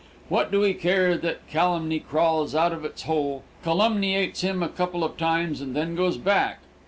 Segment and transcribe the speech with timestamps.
[0.29, 5.03] What do we care that calumny crawls out of its hole, calumniates him a couple
[5.03, 6.61] of times and then goes back?